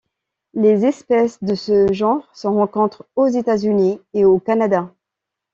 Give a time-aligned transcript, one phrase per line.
[0.55, 4.91] Les espèces de ce genre se rencontrent aux États-Unis et au Canada.